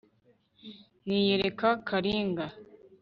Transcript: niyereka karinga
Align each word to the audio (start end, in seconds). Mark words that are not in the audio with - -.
niyereka 1.05 1.69
karinga 1.87 2.45